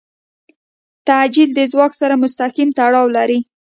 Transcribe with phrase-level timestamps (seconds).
[1.07, 3.39] تعجیل د ځواک سره مستقیم تړاو لري.